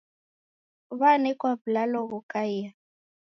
[0.99, 2.69] W'anekwa w'ulalo ghokaia